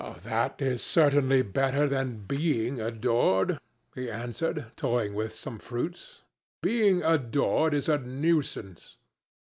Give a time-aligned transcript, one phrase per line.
[0.23, 3.59] "That is certainly better than being adored,"
[3.93, 6.23] he answered, toying with some fruits.
[6.63, 8.97] "Being adored is a nuisance.